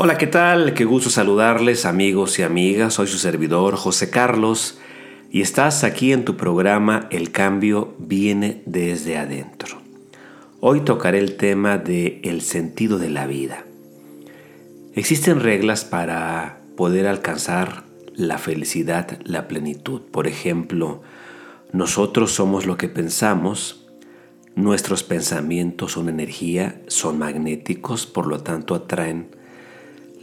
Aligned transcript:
Hola, 0.00 0.16
¿qué 0.16 0.28
tal? 0.28 0.74
Qué 0.74 0.84
gusto 0.84 1.10
saludarles 1.10 1.84
amigos 1.84 2.38
y 2.38 2.44
amigas. 2.44 2.94
Soy 2.94 3.08
su 3.08 3.18
servidor 3.18 3.74
José 3.74 4.10
Carlos 4.10 4.78
y 5.32 5.40
estás 5.40 5.82
aquí 5.82 6.12
en 6.12 6.24
tu 6.24 6.36
programa 6.36 7.08
El 7.10 7.32
cambio 7.32 7.96
viene 7.98 8.62
desde 8.64 9.18
adentro. 9.18 9.78
Hoy 10.60 10.82
tocaré 10.82 11.18
el 11.18 11.36
tema 11.36 11.78
de 11.78 12.20
el 12.22 12.42
sentido 12.42 13.00
de 13.00 13.10
la 13.10 13.26
vida. 13.26 13.64
Existen 14.94 15.40
reglas 15.40 15.84
para 15.84 16.60
poder 16.76 17.08
alcanzar 17.08 17.82
la 18.14 18.38
felicidad, 18.38 19.18
la 19.24 19.48
plenitud. 19.48 20.02
Por 20.02 20.28
ejemplo, 20.28 21.02
nosotros 21.72 22.30
somos 22.30 22.66
lo 22.66 22.76
que 22.76 22.88
pensamos, 22.88 23.88
nuestros 24.54 25.02
pensamientos 25.02 25.90
son 25.90 26.08
energía, 26.08 26.80
son 26.86 27.18
magnéticos, 27.18 28.06
por 28.06 28.28
lo 28.28 28.44
tanto 28.44 28.76
atraen 28.76 29.36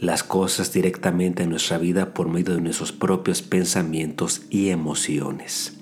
las 0.00 0.22
cosas 0.22 0.72
directamente 0.72 1.42
en 1.42 1.50
nuestra 1.50 1.78
vida 1.78 2.12
por 2.12 2.28
medio 2.28 2.54
de 2.54 2.60
nuestros 2.60 2.92
propios 2.92 3.42
pensamientos 3.42 4.42
y 4.50 4.68
emociones. 4.68 5.78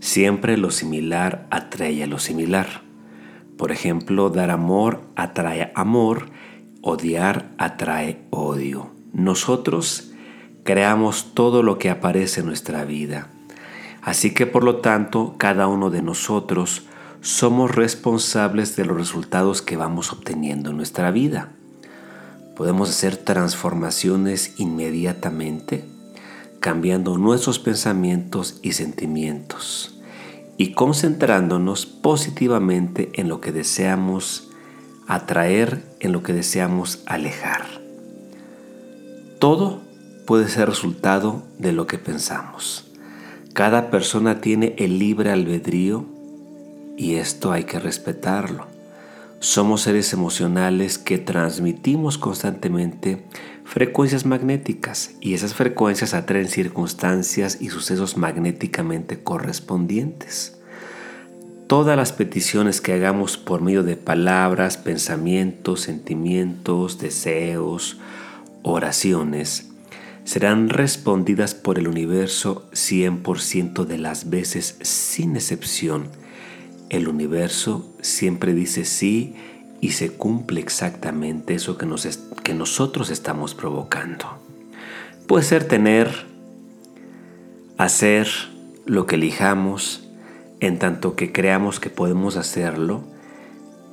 Siempre 0.00 0.56
lo 0.56 0.70
similar 0.70 1.46
atrae 1.50 2.02
a 2.02 2.06
lo 2.06 2.18
similar. 2.18 2.82
Por 3.56 3.72
ejemplo, 3.72 4.30
dar 4.30 4.50
amor 4.50 5.02
atrae 5.16 5.72
amor, 5.74 6.30
odiar 6.80 7.50
atrae 7.58 8.22
odio. 8.30 8.92
Nosotros 9.12 10.12
creamos 10.64 11.34
todo 11.34 11.62
lo 11.62 11.78
que 11.78 11.90
aparece 11.90 12.40
en 12.40 12.46
nuestra 12.46 12.84
vida. 12.84 13.28
Así 14.00 14.32
que 14.32 14.46
por 14.46 14.64
lo 14.64 14.76
tanto, 14.76 15.34
cada 15.36 15.66
uno 15.66 15.90
de 15.90 16.02
nosotros 16.02 16.86
somos 17.20 17.74
responsables 17.74 18.76
de 18.76 18.84
los 18.84 18.96
resultados 18.96 19.60
que 19.60 19.76
vamos 19.76 20.12
obteniendo 20.12 20.70
en 20.70 20.76
nuestra 20.76 21.10
vida 21.10 21.52
podemos 22.58 22.90
hacer 22.90 23.16
transformaciones 23.16 24.54
inmediatamente, 24.58 25.84
cambiando 26.58 27.16
nuestros 27.16 27.60
pensamientos 27.60 28.58
y 28.62 28.72
sentimientos 28.72 30.00
y 30.56 30.72
concentrándonos 30.72 31.86
positivamente 31.86 33.10
en 33.14 33.28
lo 33.28 33.40
que 33.40 33.52
deseamos 33.52 34.50
atraer, 35.06 35.84
en 36.00 36.10
lo 36.10 36.24
que 36.24 36.32
deseamos 36.32 37.04
alejar. 37.06 37.64
Todo 39.38 39.80
puede 40.26 40.48
ser 40.48 40.68
resultado 40.68 41.44
de 41.60 41.70
lo 41.70 41.86
que 41.86 41.98
pensamos. 41.98 42.90
Cada 43.52 43.88
persona 43.88 44.40
tiene 44.40 44.74
el 44.78 44.98
libre 44.98 45.30
albedrío 45.30 46.06
y 46.96 47.14
esto 47.14 47.52
hay 47.52 47.62
que 47.62 47.78
respetarlo. 47.78 48.77
Somos 49.40 49.82
seres 49.82 50.12
emocionales 50.12 50.98
que 50.98 51.16
transmitimos 51.16 52.18
constantemente 52.18 53.22
frecuencias 53.62 54.26
magnéticas 54.26 55.12
y 55.20 55.34
esas 55.34 55.54
frecuencias 55.54 56.12
atraen 56.12 56.48
circunstancias 56.48 57.58
y 57.60 57.68
sucesos 57.68 58.16
magnéticamente 58.16 59.22
correspondientes. 59.22 60.58
Todas 61.68 61.96
las 61.96 62.12
peticiones 62.12 62.80
que 62.80 62.94
hagamos 62.94 63.36
por 63.36 63.60
medio 63.60 63.84
de 63.84 63.94
palabras, 63.94 64.76
pensamientos, 64.76 65.82
sentimientos, 65.82 66.98
deseos, 66.98 67.98
oraciones, 68.62 69.68
serán 70.24 70.68
respondidas 70.68 71.54
por 71.54 71.78
el 71.78 71.86
universo 71.86 72.68
100% 72.72 73.84
de 73.84 73.98
las 73.98 74.30
veces 74.30 74.78
sin 74.82 75.36
excepción 75.36 76.08
el 76.90 77.08
universo 77.08 77.94
siempre 78.00 78.54
dice 78.54 78.84
sí 78.84 79.34
y 79.80 79.90
se 79.92 80.10
cumple 80.10 80.60
exactamente 80.60 81.54
eso 81.54 81.76
que, 81.76 81.86
nosotros 82.54 83.10
estamos 83.10 83.54
provocando. 83.54 84.38
Puede 85.26 85.44
ser 85.44 85.64
tener, 85.64 86.26
hacer 87.76 88.28
lo 88.86 89.06
que 89.06 89.16
elijamos 89.16 90.08
en 90.60 90.78
tanto 90.78 91.14
que 91.14 91.30
creamos 91.30 91.78
que 91.78 91.90
podemos 91.90 92.36
hacerlo 92.36 93.04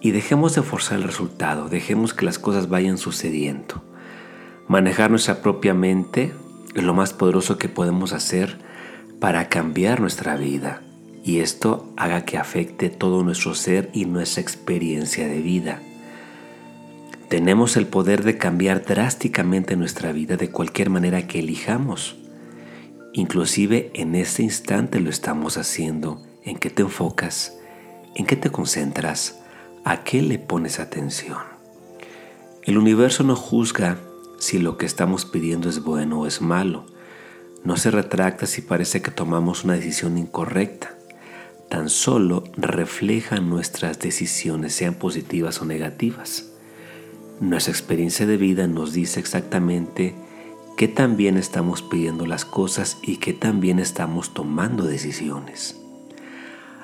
y 0.01 0.11
dejemos 0.11 0.55
de 0.55 0.61
forzar 0.61 0.99
el 0.99 1.03
resultado, 1.03 1.69
dejemos 1.69 2.13
que 2.13 2.25
las 2.25 2.39
cosas 2.39 2.69
vayan 2.69 2.97
sucediendo. 2.97 3.83
Manejar 4.67 5.11
nuestra 5.11 5.41
propia 5.41 5.73
mente 5.73 6.33
es 6.73 6.83
lo 6.83 6.93
más 6.93 7.13
poderoso 7.13 7.57
que 7.57 7.69
podemos 7.69 8.13
hacer 8.13 8.57
para 9.19 9.49
cambiar 9.49 10.01
nuestra 10.01 10.37
vida 10.37 10.81
y 11.25 11.39
esto 11.39 11.91
haga 11.97 12.23
que 12.23 12.37
afecte 12.37 12.91
todo 12.91 13.23
nuestro 13.23 13.55
ser 13.55 13.89
y 13.93 14.05
nuestra 14.05 14.43
experiencia 14.43 15.27
de 15.27 15.41
vida. 15.41 15.81
Tenemos 17.29 17.77
el 17.77 17.87
poder 17.87 18.23
de 18.23 18.37
cambiar 18.37 18.85
drásticamente 18.85 19.75
nuestra 19.75 20.11
vida 20.11 20.37
de 20.37 20.51
cualquier 20.51 20.91
manera 20.91 21.25
que 21.25 21.39
elijamos. 21.39 22.15
Inclusive 23.11 23.89
en 23.95 24.13
este 24.13 24.43
instante 24.43 24.99
lo 24.99 25.09
estamos 25.09 25.57
haciendo. 25.57 26.21
¿En 26.43 26.57
qué 26.57 26.69
te 26.69 26.83
enfocas? 26.83 27.57
¿En 28.13 28.27
qué 28.27 28.35
te 28.35 28.51
concentras? 28.51 29.39
¿A 29.83 30.03
qué 30.03 30.21
le 30.21 30.37
pones 30.37 30.79
atención? 30.79 31.39
El 32.61 32.77
universo 32.77 33.23
no 33.23 33.35
juzga 33.35 33.97
si 34.37 34.59
lo 34.59 34.77
que 34.77 34.85
estamos 34.85 35.25
pidiendo 35.25 35.69
es 35.69 35.83
bueno 35.83 36.21
o 36.21 36.27
es 36.27 36.39
malo. 36.39 36.85
No 37.63 37.77
se 37.77 37.89
retracta 37.89 38.45
si 38.45 38.61
parece 38.61 39.01
que 39.01 39.09
tomamos 39.09 39.63
una 39.63 39.73
decisión 39.73 40.19
incorrecta 40.19 40.94
tan 41.75 41.89
solo 41.89 42.45
reflejan 42.55 43.49
nuestras 43.49 43.99
decisiones, 43.99 44.73
sean 44.73 44.93
positivas 44.93 45.61
o 45.61 45.65
negativas. 45.65 46.53
Nuestra 47.41 47.73
experiencia 47.73 48.25
de 48.25 48.37
vida 48.37 48.65
nos 48.65 48.93
dice 48.93 49.19
exactamente 49.19 50.15
qué 50.77 50.87
tan 50.87 51.17
bien 51.17 51.35
estamos 51.35 51.81
pidiendo 51.81 52.25
las 52.27 52.45
cosas 52.45 52.97
y 53.03 53.17
qué 53.17 53.33
tan 53.33 53.59
bien 53.59 53.79
estamos 53.79 54.33
tomando 54.33 54.85
decisiones. 54.85 55.77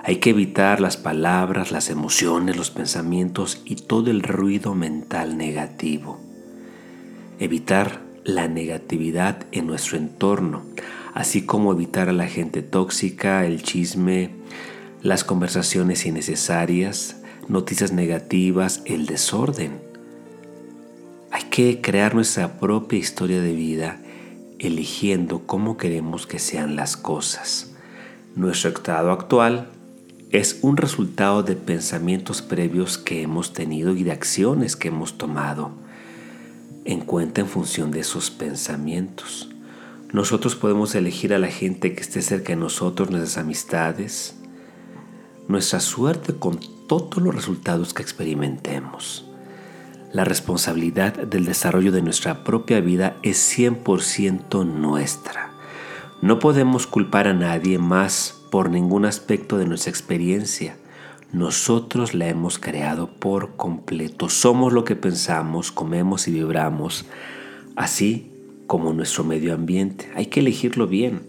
Hay 0.03 0.17
que 0.17 0.31
evitar 0.31 0.81
las 0.81 0.97
palabras, 0.97 1.71
las 1.71 1.89
emociones, 1.89 2.57
los 2.57 2.69
pensamientos 2.69 3.61
y 3.63 3.77
todo 3.77 4.11
el 4.11 4.21
ruido 4.21 4.75
mental 4.75 5.37
negativo. 5.37 6.19
Evitar 7.39 8.01
la 8.25 8.49
negatividad 8.49 9.45
en 9.53 9.67
nuestro 9.67 9.97
entorno, 9.97 10.63
así 11.13 11.45
como 11.45 11.71
evitar 11.71 12.09
a 12.09 12.13
la 12.13 12.27
gente 12.27 12.61
tóxica, 12.61 13.45
el 13.45 13.63
chisme, 13.63 14.41
las 15.01 15.23
conversaciones 15.23 16.05
innecesarias, 16.05 17.17
noticias 17.47 17.91
negativas, 17.91 18.81
el 18.85 19.07
desorden. 19.07 19.79
Hay 21.31 21.43
que 21.43 21.81
crear 21.81 22.13
nuestra 22.13 22.59
propia 22.59 22.99
historia 22.99 23.41
de 23.41 23.53
vida 23.53 23.99
eligiendo 24.59 25.47
cómo 25.47 25.77
queremos 25.77 26.27
que 26.27 26.37
sean 26.37 26.75
las 26.75 26.97
cosas. 26.97 27.71
Nuestro 28.35 28.69
estado 28.69 29.11
actual 29.11 29.69
es 30.29 30.59
un 30.61 30.77
resultado 30.77 31.41
de 31.41 31.55
pensamientos 31.55 32.41
previos 32.41 32.97
que 32.97 33.23
hemos 33.23 33.53
tenido 33.53 33.95
y 33.95 34.03
de 34.03 34.11
acciones 34.11 34.75
que 34.75 34.89
hemos 34.89 35.17
tomado 35.17 35.71
en 36.85 37.01
cuenta 37.01 37.41
en 37.41 37.47
función 37.47 37.91
de 37.91 38.01
esos 38.01 38.29
pensamientos. 38.29 39.49
Nosotros 40.13 40.55
podemos 40.55 40.93
elegir 40.93 41.33
a 41.33 41.39
la 41.39 41.47
gente 41.47 41.95
que 41.95 42.01
esté 42.01 42.21
cerca 42.21 42.49
de 42.49 42.57
nosotros, 42.57 43.09
nuestras 43.09 43.37
amistades, 43.37 44.35
nuestra 45.51 45.79
suerte 45.79 46.33
con 46.33 46.59
todos 46.87 47.21
los 47.21 47.35
resultados 47.35 47.93
que 47.93 48.01
experimentemos. 48.01 49.25
La 50.13 50.25
responsabilidad 50.25 51.13
del 51.13 51.45
desarrollo 51.45 51.91
de 51.91 52.01
nuestra 52.01 52.43
propia 52.43 52.81
vida 52.81 53.17
es 53.23 53.57
100% 53.57 54.65
nuestra. 54.65 55.51
No 56.21 56.39
podemos 56.39 56.87
culpar 56.87 57.27
a 57.27 57.33
nadie 57.33 57.77
más 57.77 58.41
por 58.51 58.69
ningún 58.69 59.05
aspecto 59.05 59.57
de 59.57 59.65
nuestra 59.65 59.89
experiencia. 59.89 60.75
Nosotros 61.31 62.13
la 62.13 62.27
hemos 62.27 62.59
creado 62.59 63.09
por 63.19 63.55
completo. 63.55 64.29
Somos 64.29 64.73
lo 64.73 64.83
que 64.83 64.97
pensamos, 64.97 65.71
comemos 65.71 66.27
y 66.27 66.31
vibramos, 66.31 67.05
así 67.75 68.31
como 68.67 68.91
nuestro 68.91 69.23
medio 69.23 69.53
ambiente. 69.53 70.11
Hay 70.15 70.25
que 70.25 70.41
elegirlo 70.41 70.87
bien. 70.87 71.21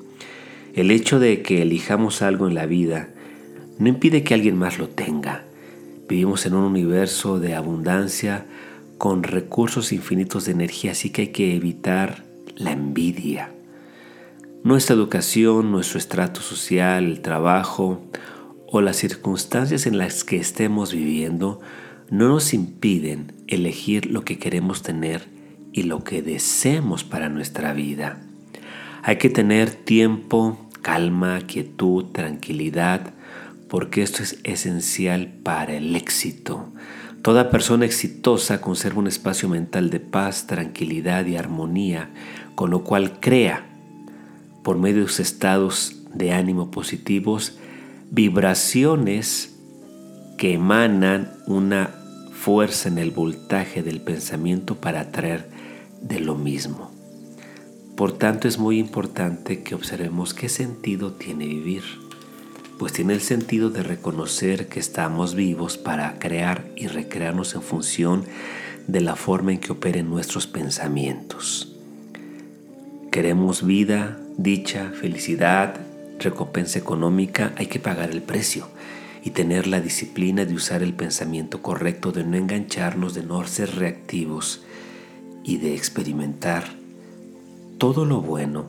El 0.75 0.91
hecho 0.91 1.21
de 1.21 1.43
que 1.43 1.63
elijamos 1.63 2.23
algo 2.23 2.49
en 2.49 2.55
la 2.55 2.67
vida 2.67 3.11
no 3.83 3.89
impide 3.89 4.23
que 4.23 4.35
alguien 4.35 4.57
más 4.57 4.79
lo 4.79 4.89
tenga. 4.89 5.45
Vivimos 6.09 6.47
en 6.47 6.55
un 6.55 6.63
universo 6.63 7.41
de 7.41 7.57
abundancia 7.57 8.47
con 8.97 9.25
recursos 9.25 9.93
infinitos 9.93 10.45
de 10.45 10.53
energía, 10.53 10.93
así 10.93 11.11
que 11.11 11.23
hay 11.23 11.29
que 11.29 11.57
evitar 11.57 12.23
la 12.55 12.71
envidia. 12.71 13.51
Nuestra 14.63 14.95
educación, 14.95 15.73
nuestro 15.73 15.99
estrato 15.99 16.41
social, 16.41 17.07
el 17.07 17.23
trabajo 17.23 18.01
o 18.69 18.81
las 18.81 18.99
circunstancias 18.99 19.87
en 19.87 19.99
las 19.99 20.23
que 20.23 20.37
estemos 20.37 20.93
viviendo 20.93 21.61
no 22.09 22.29
nos 22.29 22.55
impiden 22.55 23.33
elegir 23.49 24.07
lo 24.07 24.25
que 24.25 24.39
queremos 24.39 24.83
tener 24.83 25.27
y 25.73 25.83
lo 25.83 26.05
que 26.05 26.23
deseemos 26.23 27.03
para 27.03 27.29
nuestra 27.29 27.73
vida. 27.73 28.21
Hay 29.03 29.17
que 29.17 29.29
tener 29.29 29.71
tiempo, 29.71 30.57
calma, 30.83 31.41
quietud, 31.41 32.05
tranquilidad, 32.13 33.15
porque 33.73 34.03
esto 34.03 34.23
es 34.23 34.39
esencial 34.45 35.33
para 35.43 35.73
el 35.73 35.97
éxito, 35.97 36.69
Toda 37.23 37.51
persona 37.51 37.87
exitosa 37.87 38.61
conserva 38.61 38.99
un 38.99 39.07
espacio 39.07 39.49
mental 39.49 39.89
de 39.89 40.01
paz, 40.01 40.49
tranquilidad 40.49 41.25
y 41.25 41.37
armonía, 41.37 42.11
con 42.57 42.71
lo 42.71 42.83
cual 42.83 43.21
crea, 43.21 43.65
por 44.65 44.77
medio 44.77 45.03
de 45.03 45.09
sus 45.09 45.21
estados 45.21 46.03
de 46.13 46.33
ánimo 46.33 46.73
positivos, 46.73 47.59
vibraciones 48.11 49.57
que 50.37 50.55
emanan 50.55 51.31
una 51.47 51.95
fuerza 52.33 52.89
en 52.89 52.99
el 52.99 53.13
voltaje 53.13 53.85
del 53.85 54.03
pensamiento 54.03 54.81
para 54.81 55.01
atraer 55.03 55.49
de 56.03 56.19
lo 56.19 56.35
mismo. 56.35 56.91
Por 57.97 58.11
tanto, 58.19 58.49
es 58.49 58.59
muy 58.59 58.81
importante 58.81 59.63
que 59.63 59.77
observemos 59.77 60.35
qué 60.35 60.49
sentido 60.49 61.13
tiene 61.13 61.47
vivir 61.47 61.85
pues 62.83 62.95
tiene 62.95 63.13
el 63.13 63.21
sentido 63.21 63.71
de 63.71 63.85
reconocer 63.85 64.67
que 64.67 64.81
estamos 64.81 65.37
vivos 65.37 65.79
para 65.79 66.19
crear 66.19 66.67
y 66.75 66.89
recrearnos 66.89 67.55
en 67.55 67.63
función 67.63 68.25
de 68.89 69.01
la 69.01 69.15
forma 69.15 69.53
en 69.53 69.61
que 69.61 69.71
operen 69.71 70.11
nuestros 70.11 70.49
pensamientos. 70.49 71.77
Queremos 73.13 73.65
vida, 73.65 74.19
dicha, 74.37 74.91
felicidad, 75.01 75.77
recompensa 76.19 76.81
económica, 76.81 77.53
hay 77.57 77.67
que 77.67 77.79
pagar 77.79 78.11
el 78.11 78.21
precio 78.21 78.67
y 79.23 79.31
tener 79.31 79.69
la 79.69 79.81
disciplina 79.81 80.45
de 80.45 80.55
usar 80.55 80.83
el 80.83 80.93
pensamiento 80.93 81.63
correcto, 81.63 82.11
de 82.11 82.25
no 82.25 82.37
engancharnos, 82.37 83.15
de 83.15 83.23
no 83.23 83.47
ser 83.47 83.77
reactivos 83.77 84.61
y 85.45 85.59
de 85.59 85.77
experimentar 85.77 86.65
todo 87.79 88.05
lo 88.07 88.23
bueno 88.23 88.67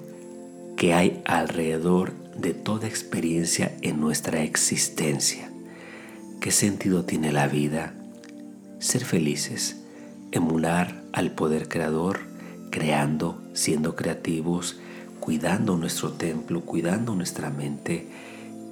que 0.77 0.93
hay 0.93 1.23
alrededor 1.25 2.22
de 2.37 2.53
toda 2.53 2.87
experiencia 2.87 3.75
en 3.81 3.99
nuestra 3.99 4.43
existencia. 4.43 5.49
¿Qué 6.39 6.51
sentido 6.51 7.05
tiene 7.05 7.31
la 7.31 7.47
vida? 7.47 7.93
Ser 8.79 9.05
felices, 9.05 9.77
emular 10.31 11.03
al 11.13 11.31
poder 11.31 11.69
creador, 11.69 12.21
creando, 12.71 13.41
siendo 13.53 13.95
creativos, 13.95 14.77
cuidando 15.19 15.77
nuestro 15.77 16.11
templo, 16.11 16.61
cuidando 16.61 17.15
nuestra 17.15 17.49
mente 17.49 18.07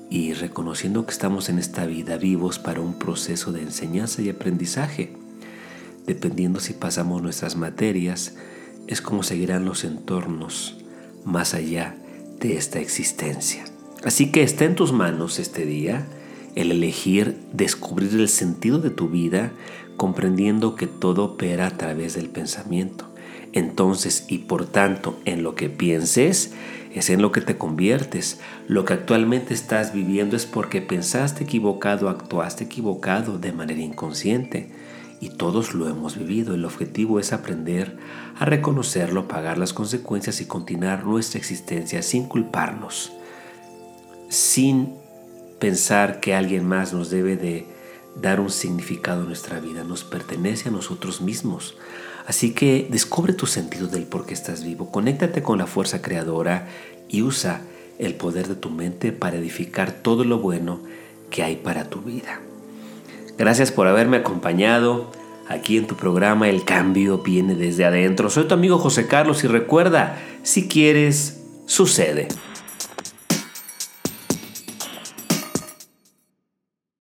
y 0.10 0.34
reconociendo 0.34 1.06
que 1.06 1.12
estamos 1.12 1.48
en 1.48 1.60
esta 1.60 1.86
vida 1.86 2.18
vivos 2.18 2.60
para 2.60 2.82
un 2.82 3.00
proceso 3.00 3.54
de 3.54 3.62
enseñanza 3.62 4.22
y 4.22 4.30
aprendizaje. 4.30 5.14
Dependiendo 6.06 6.60
si 6.60 6.74
pasamos 6.74 7.22
nuestras 7.22 7.56
materias, 7.56 8.36
es 8.88 9.02
como 9.02 9.24
seguirán 9.24 9.64
los 9.64 9.86
entornos 9.86 10.78
más 11.24 11.54
allá 11.54 11.96
de 12.42 12.58
esta 12.58 12.80
existencia. 12.80 13.64
Así 14.04 14.32
que 14.32 14.44
está 14.44 14.66
en 14.66 14.76
tus 14.76 14.92
manos 14.92 15.40
este 15.40 15.66
día 15.66 16.08
el 16.56 16.72
elegir 16.72 17.40
descubrir 17.54 18.14
el 18.20 18.28
sentido 18.28 18.80
de 18.80 18.90
tu 18.90 19.08
vida 19.08 19.54
comprendiendo 19.96 20.76
que 20.76 20.88
todo 20.88 21.24
opera 21.24 21.68
a 21.68 21.78
través 21.78 22.16
del 22.16 22.30
pensamiento. 22.30 23.08
Entonces, 23.54 24.26
y 24.28 24.40
por 24.40 24.66
tanto, 24.66 25.20
en 25.26 25.44
lo 25.44 25.56
que 25.56 25.70
pienses, 25.70 26.54
es 26.94 27.10
en 27.10 27.22
lo 27.22 27.32
que 27.32 27.42
te 27.42 27.58
conviertes. 27.58 28.40
Lo 28.68 28.86
que 28.86 28.94
actualmente 28.94 29.54
estás 29.54 29.94
viviendo 29.94 30.36
es 30.36 30.46
porque 30.46 30.82
pensaste 30.82 31.44
equivocado, 31.44 32.10
actuaste 32.10 32.66
equivocado 32.66 33.38
de 33.38 33.52
manera 33.52 33.82
inconsciente 33.82 34.70
y 35.22 35.30
todos 35.30 35.74
lo 35.76 35.88
hemos 35.88 36.18
vivido. 36.18 36.56
El 36.56 36.66
objetivo 36.66 37.20
es 37.20 37.32
aprender 37.32 37.96
a 38.38 38.44
reconocerlo, 38.44 39.28
pagar 39.28 39.58
las 39.58 39.72
consecuencias 39.72 40.42
y 40.42 40.46
continuar 40.46 41.06
nuestra 41.06 41.40
existencia 41.40 42.02
sin 42.02 42.26
culparnos, 42.26 43.14
sin 44.30 44.96
pensar 45.60 46.20
que 46.20 46.34
alguien 46.34 46.68
más 46.68 46.92
nos 46.92 47.12
debe 47.12 47.38
de 47.38 47.68
dar 48.20 48.40
un 48.40 48.50
significado 48.50 49.22
a 49.22 49.26
nuestra 49.26 49.60
vida, 49.60 49.84
nos 49.84 50.04
pertenece 50.04 50.70
a 50.70 50.72
nosotros 50.72 51.22
mismos. 51.22 51.78
Así 52.26 52.54
que 52.54 52.88
descubre 52.90 53.34
tu 53.34 53.46
sentido 53.46 53.88
del 53.88 54.04
por 54.04 54.26
qué 54.26 54.34
estás 54.34 54.64
vivo, 54.64 54.92
conéctate 54.92 55.44
con 55.44 55.60
la 55.60 55.68
fuerza 55.68 56.02
creadora 56.02 56.68
y 57.08 57.22
usa 57.22 57.62
el 58.00 58.16
poder 58.16 58.48
de 58.48 58.56
tu 58.56 58.72
mente 58.72 59.12
para 59.12 59.38
edificar 59.38 59.92
todo 59.92 60.24
lo 60.24 60.40
bueno 60.40 60.82
que 61.30 61.44
hay 61.44 61.58
para 61.58 61.90
tu 61.90 62.02
vida. 62.02 62.42
Gracias 63.38 63.72
por 63.72 63.88
haberme 63.88 64.18
acompañado 64.18 65.12
aquí 65.48 65.78
en 65.78 65.88
tu 65.88 65.96
programa 65.96 66.50
El 66.50 66.64
cambio 66.64 67.20
viene 67.20 67.56
desde 67.56 67.86
adentro. 67.86 68.30
Soy 68.30 68.46
tu 68.46 68.54
amigo 68.54 68.78
José 68.78 69.08
Carlos 69.08 69.44
y 69.44 69.48
recuerda, 69.48 70.18
si 70.44 70.68
quieres, 70.68 71.42
sucede. 71.66 72.28